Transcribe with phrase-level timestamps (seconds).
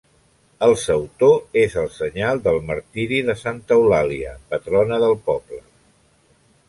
[0.67, 5.61] El sautor és el senyal del martiri de Santa Eulàlia, patrona del poble.